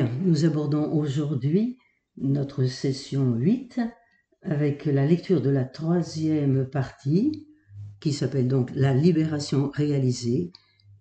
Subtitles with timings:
[0.00, 1.76] Nous abordons aujourd'hui
[2.16, 3.78] notre session 8
[4.40, 7.46] avec la lecture de la troisième partie
[8.00, 10.50] qui s'appelle donc La libération réalisée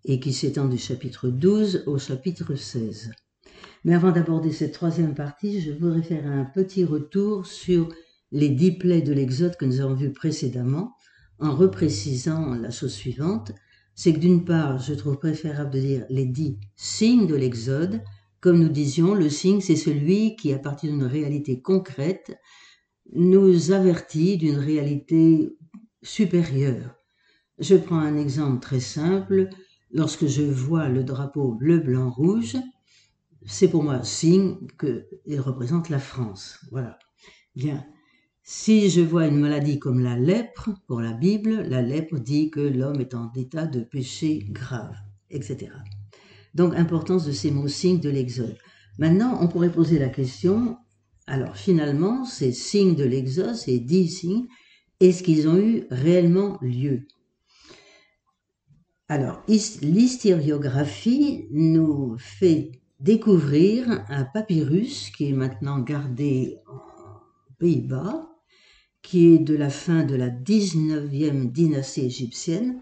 [0.04, 3.12] et qui s'étend du chapitre 12 au chapitre 16.
[3.86, 7.88] Mais avant d'aborder cette troisième partie, je voudrais faire un petit retour sur
[8.34, 10.96] les dix plaies de l'Exode que nous avons vues précédemment
[11.40, 13.54] en reprécisant la chose suivante,
[13.96, 18.02] c'est que d'une part, je trouve préférable de dire les dix signes de l'Exode,
[18.42, 22.38] comme nous disions, le signe, c'est celui qui, à partir d'une réalité concrète,
[23.14, 25.56] nous avertit d'une réalité
[26.02, 26.96] supérieure.
[27.60, 29.50] Je prends un exemple très simple.
[29.92, 32.58] Lorsque je vois le drapeau bleu, blanc, rouge,
[33.46, 36.58] c'est pour moi signe qu'il représente la France.
[36.72, 36.98] Voilà.
[37.56, 37.86] Bien.
[38.44, 42.60] Si je vois une maladie comme la lèpre, pour la Bible, la lèpre dit que
[42.60, 44.96] l'homme est en état de péché grave,
[45.30, 45.70] etc.
[46.54, 48.58] Donc, importance de ces mots signes de l'Exode.
[48.98, 50.78] Maintenant, on pourrait poser la question,
[51.28, 54.48] alors finalement, ces signes de l'Exode, ces dix signes,
[55.00, 57.08] est-ce qu'ils ont eu réellement lieu?
[59.08, 68.28] Alors, l'hystériographie nous fait découvrir un papyrus qui est maintenant gardé aux Pays-Bas,
[69.02, 72.82] qui est de la fin de la 19e dynastie égyptienne,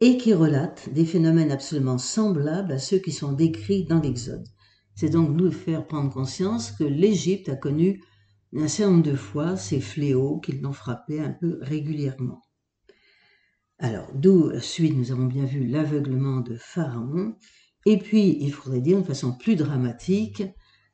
[0.00, 4.48] et qui relate des phénomènes absolument semblables à ceux qui sont décrits dans l'Exode.
[4.94, 8.02] C'est donc nous faire prendre conscience que l'Égypte a connu
[8.56, 12.42] un certain nombre de fois ces fléaux qui l'ont frappé un peu régulièrement.
[13.78, 17.34] Alors, d'où suite, nous avons bien vu l'aveuglement de Pharaon,
[17.86, 20.42] et puis, il faudrait dire de façon plus dramatique,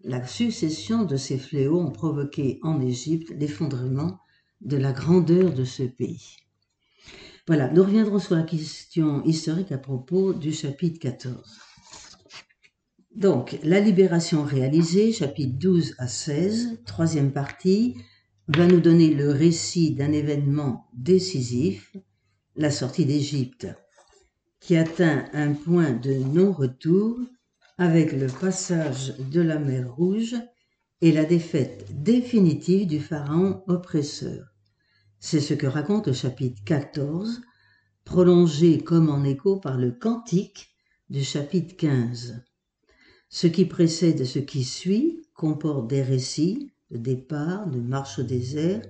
[0.05, 4.21] la succession de ces fléaux ont provoqué en Égypte l'effondrement
[4.61, 6.46] de la grandeur de ce pays.
[7.47, 11.61] Voilà, nous reviendrons sur la question historique à propos du chapitre 14.
[13.15, 17.95] Donc, la libération réalisée, chapitre 12 à 16, troisième partie,
[18.49, 21.97] va nous donner le récit d'un événement décisif,
[22.57, 23.69] la sortie d'Égypte,
[24.59, 27.17] qui atteint un point de non-retour
[27.79, 30.35] avec le passage de la mer Rouge
[31.01, 34.56] et la défaite définitive du pharaon oppresseur.
[35.19, 37.41] C'est ce que raconte le chapitre 14,
[38.05, 40.77] prolongé comme en écho par le cantique
[41.09, 42.45] du chapitre 15.
[43.29, 48.23] Ce qui précède et ce qui suit comporte des récits de départ, de marche au
[48.23, 48.83] désert,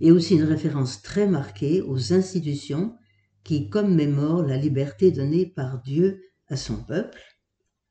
[0.00, 2.96] et aussi une référence très marquée aux institutions
[3.44, 7.20] qui commémorent la liberté donnée par Dieu à son peuple,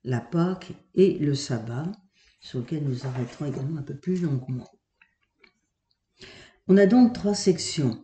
[0.03, 1.91] la Pâque et le sabbat,
[2.39, 4.69] sur lequel nous arrêterons également un peu plus longuement.
[6.67, 8.03] On a donc trois sections.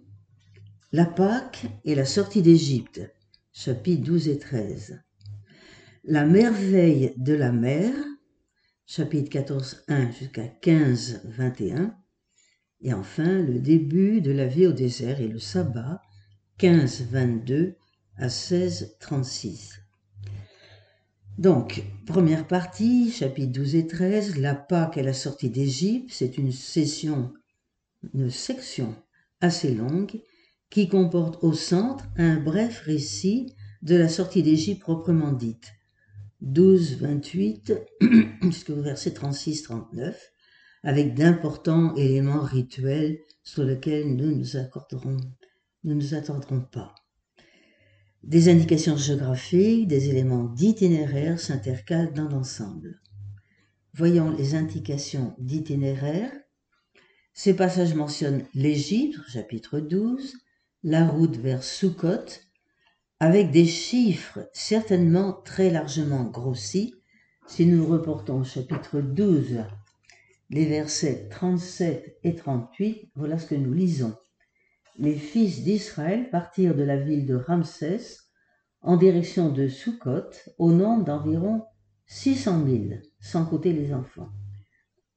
[0.91, 3.01] La Pâque et la sortie d'Égypte,
[3.51, 5.01] chapitres 12 et 13.
[6.03, 7.91] La merveille de la mer,
[8.85, 11.95] chapitre 14, 1 jusqu'à 15, 21.
[12.81, 15.99] Et enfin, le début de la vie au désert et le sabbat,
[16.59, 17.77] 15, 22
[18.17, 19.79] à 16, 36.
[21.39, 26.51] Donc, première partie, chapitre 12 et 13, la Pâque et la sortie d'Égypte, c'est une
[26.51, 27.33] session
[28.13, 28.95] une section
[29.39, 30.21] assez longue
[30.69, 35.73] qui comporte au centre un bref récit de la sortie d'Égypte proprement dite.
[36.41, 37.73] 12, 28
[38.41, 40.31] jusqu'au verset 36, 39,
[40.83, 45.17] avec d'importants éléments rituels sur lesquels nous nous accorderons,
[45.83, 46.95] nous nous pas.
[48.23, 53.01] Des indications géographiques, des éléments d'itinéraire s'intercalent dans l'ensemble.
[53.93, 56.31] Voyons les indications d'itinéraire
[57.33, 60.35] ces passages mentionnent l'Égypte, chapitre 12,
[60.83, 62.25] la route vers Sukkot,
[63.19, 66.95] avec des chiffres certainement très largement grossis.
[67.47, 69.63] Si nous reportons au chapitre 12,
[70.49, 74.15] les versets 37 et 38, voilà ce que nous lisons.
[74.97, 78.17] Les fils d'Israël partirent de la ville de Ramsès
[78.81, 81.63] en direction de Sukkot au nombre d'environ
[82.07, 82.83] 600 000,
[83.21, 84.29] sans compter les enfants.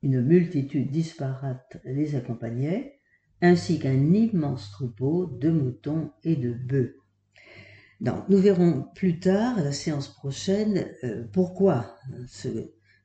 [0.05, 3.01] Une multitude disparate les accompagnait,
[3.41, 6.97] ainsi qu'un immense troupeau de moutons et de bœufs.
[8.03, 11.97] nous verrons plus tard, à la séance prochaine, euh, pourquoi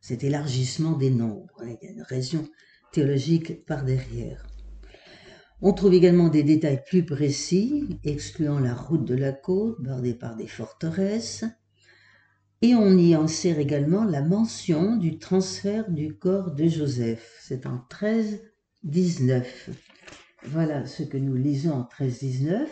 [0.02, 1.64] cet élargissement des nombres.
[1.64, 2.46] Il y a une raison
[2.92, 4.46] théologique par derrière.
[5.62, 10.36] On trouve également des détails plus précis, excluant la route de la côte, bordée par
[10.36, 11.46] des forteresses,
[12.62, 17.38] et on y insère également la mention du transfert du corps de Joseph.
[17.42, 19.46] C'est en 13-19.
[20.44, 22.68] Voilà ce que nous lisons en 13-19.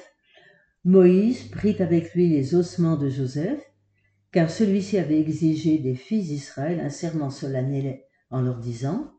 [0.83, 3.61] Moïse prit avec lui les ossements de Joseph,
[4.31, 9.13] car celui-ci avait exigé des fils d'Israël un serment solennel en leur disant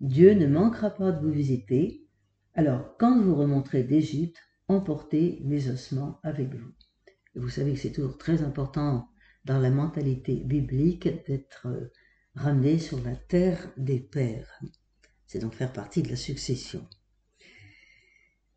[0.00, 2.06] Dieu ne manquera pas de vous visiter,
[2.54, 6.72] alors quand vous remonterez d'Égypte, emportez mes ossements avec vous.
[7.36, 9.08] vous savez que c'est toujours très important
[9.44, 11.92] dans la mentalité biblique d'être euh,
[12.34, 14.60] ramené sur la terre des pères.
[15.26, 16.86] C'est donc faire partie de la succession.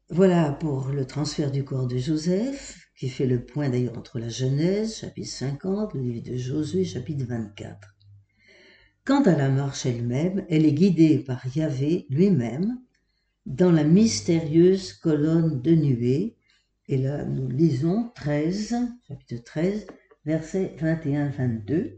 [0.10, 4.30] Voilà pour le transfert du corps de Joseph, qui fait le point d'ailleurs entre la
[4.30, 7.96] Genèse, chapitre 50, le livre de Josué, chapitre 24.
[9.06, 12.78] Quant à la marche elle-même, elle est guidée par Yahvé lui-même
[13.46, 16.36] dans la mystérieuse colonne de nuée.
[16.88, 18.76] Et là, nous lisons 13,
[19.08, 19.88] chapitre 13,
[20.26, 21.98] versets 21-22.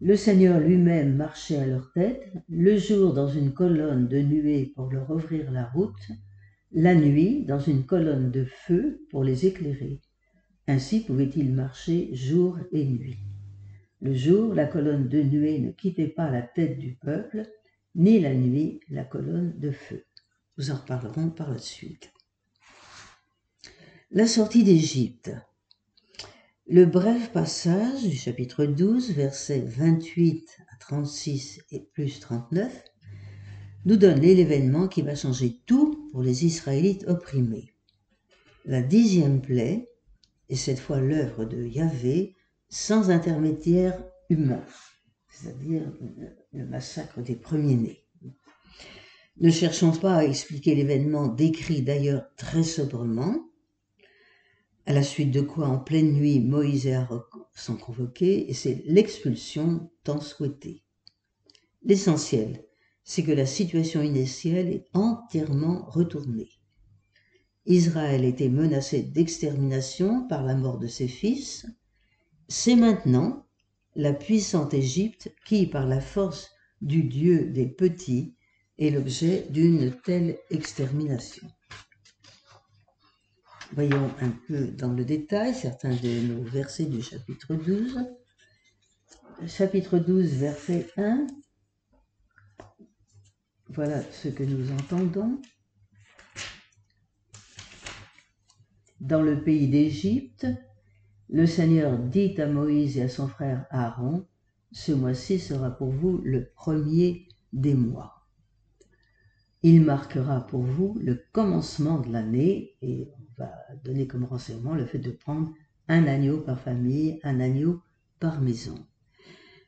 [0.00, 4.92] Le Seigneur lui-même marchait à leur tête, le jour dans une colonne de nuée pour
[4.92, 6.10] leur ouvrir la route,
[6.72, 10.00] la nuit dans une colonne de feu pour les éclairer.
[10.66, 13.18] Ainsi pouvaient-ils marcher jour et nuit.
[14.00, 17.46] Le jour, la colonne de nuée ne quittait pas la tête du peuple,
[17.94, 20.04] ni la nuit, la colonne de feu.
[20.58, 22.12] Nous en reparlerons par la suite.
[24.10, 25.32] La sortie d'Égypte.
[26.66, 32.72] Le bref passage du chapitre 12, versets 28 à 36 et plus 39,
[33.84, 37.74] nous donne l'événement qui va changer tout pour les Israélites opprimés.
[38.64, 39.90] La dixième plaie
[40.48, 42.34] est cette fois l'œuvre de Yahvé
[42.70, 44.64] sans intermédiaire humain,
[45.28, 45.92] c'est-à-dire
[46.54, 48.06] le massacre des premiers-nés.
[49.38, 53.50] Ne cherchons pas à expliquer l'événement décrit d'ailleurs très sobrement,
[54.86, 57.22] à la suite de quoi en pleine nuit Moïse et Aaron
[57.54, 60.82] sont convoqués et c'est l'expulsion tant souhaitée.
[61.82, 62.64] L'essentiel,
[63.02, 66.48] c'est que la situation initiale est entièrement retournée.
[67.66, 71.66] Israël était menacé d'extermination par la mort de ses fils.
[72.48, 73.46] C'est maintenant
[73.96, 76.50] la puissante Égypte qui, par la force
[76.82, 78.34] du Dieu des petits,
[78.78, 81.46] est l'objet d'une telle extermination.
[83.74, 87.98] Voyons un peu dans le détail certains de nos versets du chapitre 12.
[89.46, 91.26] Chapitre 12, verset 1
[93.74, 95.40] voilà ce que nous entendons.
[99.00, 100.46] Dans le pays d'Égypte,
[101.28, 104.26] le Seigneur dit à Moïse et à son frère Aaron,
[104.70, 108.26] ce mois-ci sera pour vous le premier des mois.
[109.62, 113.52] Il marquera pour vous le commencement de l'année et va
[113.84, 115.52] donner comme renseignement le fait de prendre
[115.88, 117.82] un agneau par famille, un agneau
[118.20, 118.86] par maison.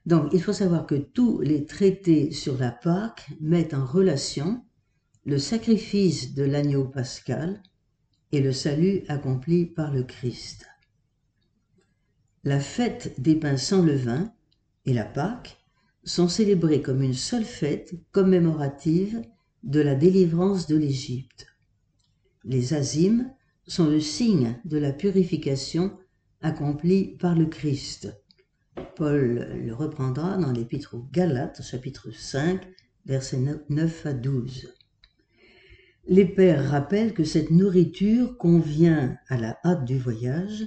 [0.06, 4.64] Donc, il faut savoir que tous les traités sur la Pâque mettent en relation
[5.24, 7.60] le sacrifice de l'agneau pascal
[8.30, 10.66] et le salut accompli par le Christ.
[12.44, 14.32] La fête des pains sans levain
[14.84, 15.58] et la Pâque
[16.04, 19.20] sont célébrées comme une seule fête commémorative
[19.64, 21.48] de la délivrance de l'Égypte.
[22.44, 23.32] Les azimes
[23.66, 25.96] sont le signe de la purification
[26.40, 28.14] accomplie par le Christ.
[28.94, 32.60] Paul le reprendra dans l'Épître aux Galates, chapitre 5,
[33.04, 34.72] versets 9 à 12.
[36.08, 40.64] Les pères rappellent que cette nourriture convient à la hâte du voyage,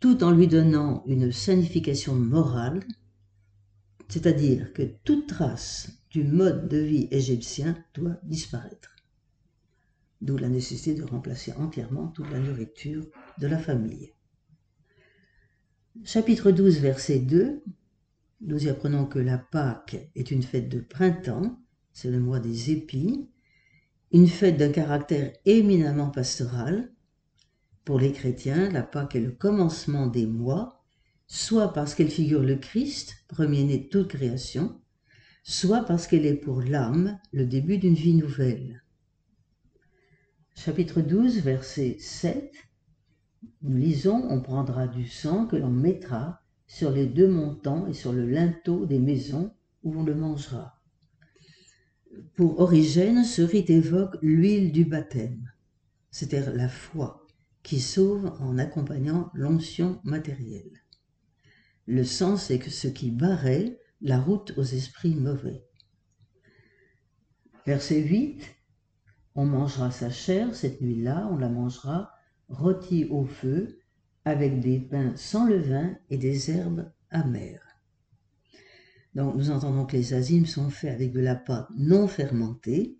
[0.00, 2.80] tout en lui donnant une signification morale,
[4.08, 8.93] c'est-à-dire que toute trace du mode de vie égyptien doit disparaître.
[10.24, 13.04] D'où la nécessité de remplacer entièrement toute la nourriture
[13.36, 14.14] de la famille.
[16.02, 17.62] Chapitre 12, verset 2,
[18.40, 21.60] nous y apprenons que la Pâque est une fête de printemps,
[21.92, 23.28] c'est le mois des épis,
[24.12, 26.90] une fête d'un caractère éminemment pastoral.
[27.84, 30.82] Pour les chrétiens, la Pâque est le commencement des mois,
[31.26, 34.80] soit parce qu'elle figure le Christ, premier-né de toute création,
[35.42, 38.83] soit parce qu'elle est pour l'âme le début d'une vie nouvelle.
[40.54, 42.52] Chapitre 12, verset 7
[43.62, 48.12] nous lisons, on prendra du sang que l'on mettra sur les deux montants et sur
[48.12, 50.80] le linteau des maisons où on le mangera.
[52.36, 55.50] Pour Origène, ce rite évoque l'huile du baptême,
[56.10, 57.26] c'est-à-dire la foi
[57.62, 60.82] qui sauve en accompagnant l'onction matérielle.
[61.86, 65.64] Le sens est que ce qui barrait la route aux esprits mauvais.
[67.66, 68.42] Verset 8,
[69.34, 72.12] on mangera sa chair cette nuit-là, on la mangera
[72.48, 73.78] rôti au feu
[74.24, 77.78] avec des pains sans levain et des herbes amères.
[79.14, 82.98] Donc nous entendons que les azimes sont faits avec de la pâte non fermentée.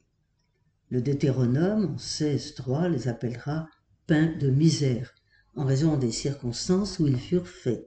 [0.91, 3.69] Le Deutéronome, en 16.3, les appellera
[4.07, 5.14] pains de misère,
[5.57, 7.87] en raison des circonstances où ils furent faits.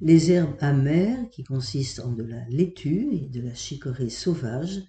[0.00, 4.82] Les herbes amères, qui consistent en de la laitue et de la chicorée sauvage,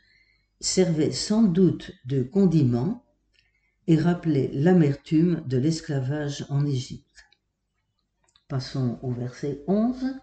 [0.62, 3.04] servaient sans doute de condiment
[3.88, 7.26] et rappelaient l'amertume de l'esclavage en Égypte.
[8.48, 10.16] Passons au verset 11.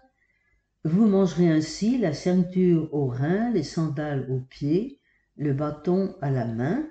[0.85, 4.99] Vous mangerez ainsi la ceinture aux reins, les sandales aux pieds,
[5.35, 6.87] le bâton à la main.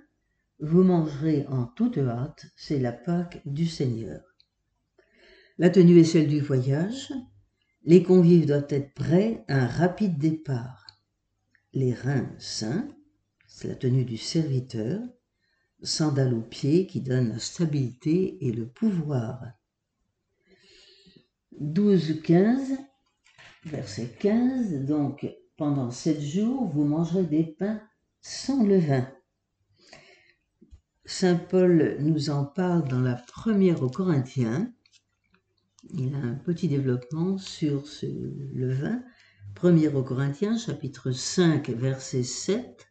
[0.61, 4.21] Vous mangerez en toute hâte, c'est la Pâque du Seigneur.
[5.57, 7.13] La tenue est celle du voyage.
[7.85, 10.87] Les convives doivent être prêts à un rapide départ.
[11.73, 12.89] Les reins sains,
[13.59, 15.01] c'est la tenue du serviteur.
[15.83, 19.41] Sandales aux pieds qui donnent la stabilité et le pouvoir.
[21.61, 22.79] 12-15
[23.65, 27.83] verset 15, donc pendant sept jours, vous mangerez des pains
[28.21, 29.13] sans levain.
[31.05, 34.73] Saint Paul nous en parle dans la première aux Corinthiens.
[35.95, 39.03] Il a un petit développement sur ce levain.
[39.57, 42.88] Première aux Corinthiens, chapitre 5, verset 7.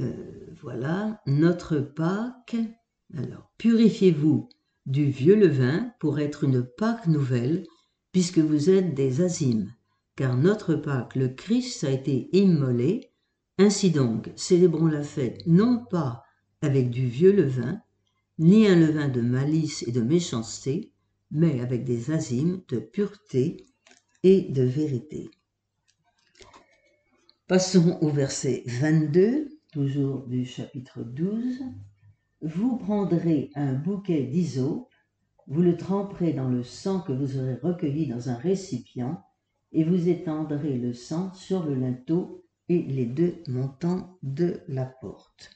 [0.00, 0.12] Euh,
[0.60, 2.56] voilà, notre Pâque.
[3.16, 4.48] Alors, purifiez-vous
[4.86, 7.64] du vieux levain pour être une Pâque nouvelle,
[8.10, 9.72] puisque vous êtes des azimes,
[10.16, 13.12] car notre Pâque, le Christ, a été immolé.
[13.58, 16.24] Ainsi donc, célébrons la fête non pas
[16.62, 17.80] avec du vieux levain,
[18.38, 20.92] ni un levain de malice et de méchanceté,
[21.30, 23.66] mais avec des azimes de pureté
[24.22, 25.30] et de vérité.
[27.46, 31.62] Passons au verset 22, toujours du chapitre 12.
[32.42, 34.92] Vous prendrez un bouquet d'hysope,
[35.46, 39.24] vous le tremperez dans le sang que vous aurez recueilli dans un récipient,
[39.72, 45.50] et vous étendrez le sang sur le linteau et les deux montants de la porte.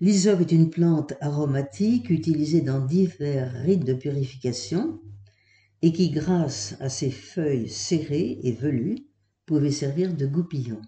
[0.00, 5.00] L'hysope est une plante aromatique utilisée dans divers rites de purification
[5.82, 9.06] et qui, grâce à ses feuilles serrées et velues,
[9.46, 10.80] pouvait servir de goupillon.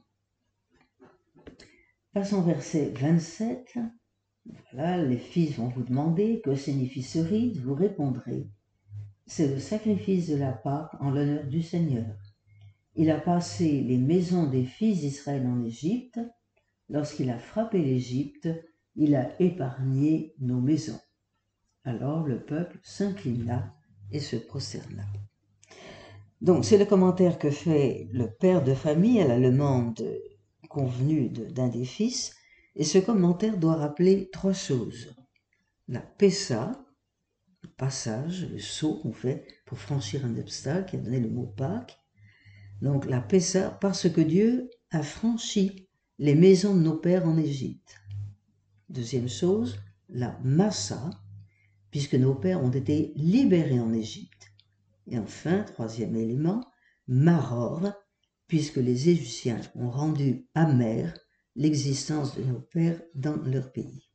[2.15, 3.79] Passons verset 27.
[4.75, 8.51] Voilà, les fils vont vous demander que signifie ce rite, vous répondrez.
[9.27, 12.15] C'est le sacrifice de la Pâque en l'honneur du Seigneur.
[12.97, 16.21] Il a passé les maisons des fils d'Israël en Égypte.
[16.91, 18.47] Lorsqu'il a frappé l'Égypte,
[18.95, 21.01] il a épargné nos maisons.
[21.83, 23.75] Alors le peuple s'inclina
[24.11, 25.05] et se prosterna.
[26.43, 30.05] Donc c'est le commentaire que fait le père de famille à la demande
[30.73, 32.35] convenue d'un des fils
[32.75, 35.15] et ce commentaire doit rappeler trois choses.
[35.89, 36.73] La Pessa,
[37.63, 41.47] le passage, le saut qu'on fait pour franchir un obstacle, qui a donné le mot
[41.47, 41.99] Pâques.
[42.81, 45.89] Donc la Pessa, parce que Dieu a franchi
[46.19, 47.97] les maisons de nos pères en Égypte.
[48.89, 51.11] Deuxième chose, la Massa,
[51.91, 54.53] puisque nos pères ont été libérés en Égypte.
[55.07, 56.65] Et enfin, troisième élément,
[57.07, 57.93] Maror,
[58.53, 61.17] puisque les Égyptiens ont rendu amer
[61.57, 64.11] l'existence de nos pères dans leur pays.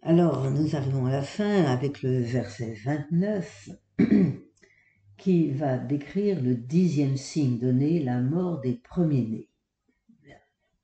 [0.00, 3.68] Alors, nous arrivons à la fin avec le verset 29
[5.18, 9.50] qui va décrire le dixième signe donné, la mort des premiers-nés.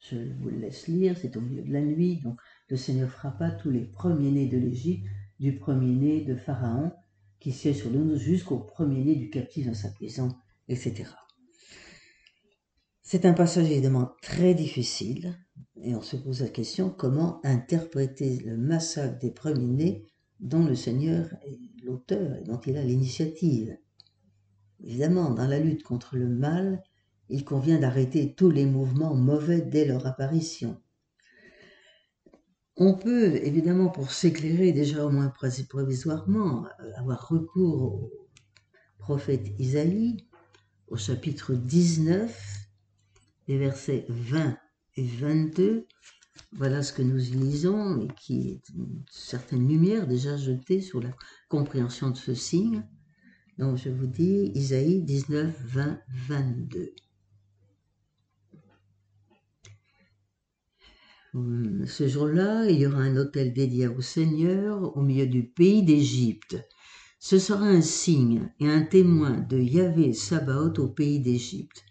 [0.01, 2.39] Je vous le laisse lire, c'est au milieu de la nuit, donc
[2.69, 5.07] le Seigneur frappa tous les premiers-nés de l'Égypte,
[5.39, 6.93] du premier-né de Pharaon,
[7.39, 10.29] qui siège sur nous jusqu'au premier-né du captif dans sa prison,
[10.71, 11.11] etc.
[13.03, 15.37] C'est un passage évidemment très difficile
[15.83, 20.07] et on se pose la question comment interpréter le massacre des premiers-nés
[20.39, 23.77] dont le Seigneur est l'auteur et dont il a l'initiative?
[24.83, 26.83] Évidemment, dans la lutte contre le mal,
[27.29, 30.81] il convient d'arrêter tous les mouvements mauvais dès leur apparition.
[32.77, 35.33] On peut, évidemment, pour s'éclairer déjà au moins
[35.69, 36.65] provisoirement,
[36.97, 38.29] avoir recours au
[38.99, 40.30] prophète Isaïe,
[40.91, 42.67] au chapitre 19,
[43.47, 44.59] les versets 20
[44.97, 45.87] et 22,
[46.53, 51.11] voilà ce que nous lisons et qui est une certaine lumière déjà jetée sur la
[51.49, 52.83] compréhension de ce signe.
[53.57, 56.95] Donc je vous dis Isaïe 19, 20, 22.
[61.87, 66.57] Ce jour-là, il y aura un hôtel dédié au Seigneur au milieu du pays d'Égypte.
[67.21, 71.85] Ce sera un signe et un témoin de Yahvé Sabaoth au pays d'Égypte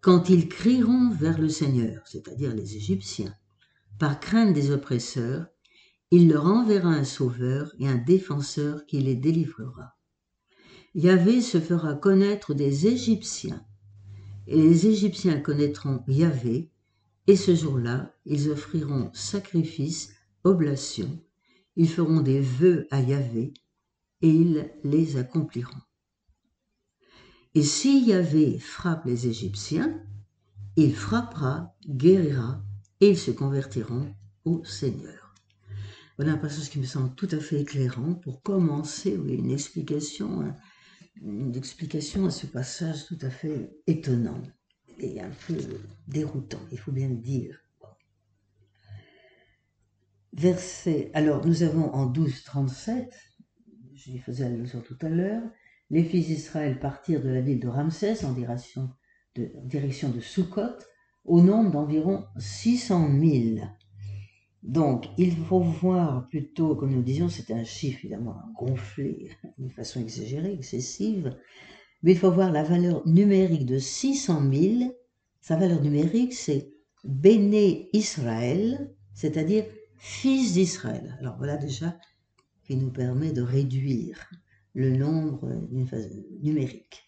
[0.00, 3.34] quand ils crieront vers le Seigneur, c'est-à-dire les Égyptiens,
[3.98, 5.46] par crainte des oppresseurs,
[6.10, 9.98] il leur enverra un sauveur et un défenseur qui les délivrera.
[10.94, 13.64] Yahvé se fera connaître des Égyptiens,
[14.46, 16.70] et les Égyptiens connaîtront Yahvé,
[17.26, 20.14] et ce jour-là, ils offriront sacrifices,
[20.44, 21.22] oblations,
[21.76, 23.52] ils feront des vœux à Yahvé,
[24.22, 25.80] et ils les accompliront.
[27.54, 30.02] Et si Yahvé frappe les Égyptiens,
[30.76, 32.62] il frappera, guérira,
[33.00, 35.34] et ils se convertiront au Seigneur.
[36.16, 40.54] Voilà un passage qui me semble tout à fait éclairant pour commencer une explication,
[41.22, 44.42] une explication à ce passage tout à fait étonnant
[44.98, 45.56] et un peu
[46.06, 47.58] déroutant, il faut bien le dire.
[50.32, 53.12] Verset, alors nous avons en 12, 37,
[54.04, 55.42] j'y faisais allusion tout à l'heure,
[55.90, 58.90] les fils d'Israël partirent de la ville de Ramsès en direction
[59.36, 59.50] de,
[60.06, 60.68] en
[61.24, 63.66] au nombre d'environ 600 000.
[64.62, 70.00] Donc, il faut voir plutôt, comme nous disions, c'est un chiffre évidemment gonflé d'une façon
[70.00, 71.36] exagérée, excessive,
[72.02, 74.96] mais il faut voir la valeur numérique de 600 000.
[75.40, 76.72] Sa valeur numérique, c'est
[77.04, 79.64] Béné Israël, c'est-à-dire
[79.96, 81.16] fils d'Israël.
[81.20, 81.96] Alors voilà déjà
[82.70, 84.30] qui nous permet de réduire
[84.74, 86.08] le nombre d'une phase
[86.40, 87.04] numérique.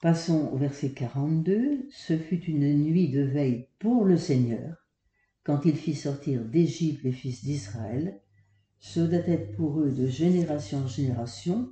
[0.00, 1.86] Passons au verset 42.
[1.90, 4.86] Ce fut une nuit de veille pour le Seigneur
[5.44, 8.18] quand il fit sortir d'Égypte les fils d'Israël,
[8.78, 11.68] ce doit être pour eux de génération en génération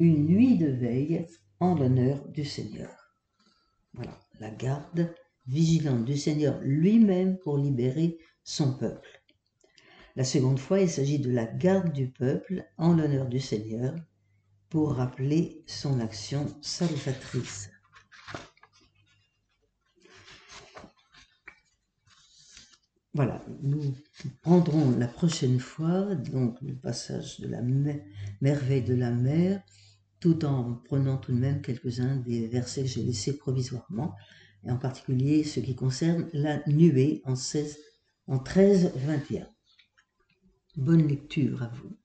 [0.00, 1.24] une nuit de veille
[1.60, 2.90] en l'honneur du Seigneur.
[3.94, 5.14] Voilà, la garde
[5.46, 9.22] vigilante du Seigneur lui-même pour libérer son peuple.
[10.16, 13.94] La seconde fois, il s'agit de la garde du peuple en l'honneur du Seigneur
[14.70, 17.68] pour rappeler son action salvatrice.
[23.12, 23.94] Voilà, nous
[24.40, 27.60] prendrons la prochaine fois donc le passage de la
[28.40, 29.62] merveille de la mer,
[30.20, 34.14] tout en prenant tout de même quelques-uns des versets que j'ai laissés provisoirement,
[34.64, 37.78] et en particulier ce qui concerne la nuée en, 16,
[38.28, 39.46] en 13, 21.
[40.76, 41.96] Bonne lecture à vous.